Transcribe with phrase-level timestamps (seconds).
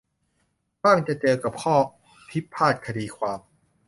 [0.83, 1.75] บ้างจะเจอกับข้อ
[2.29, 3.39] พิพาทคดีความ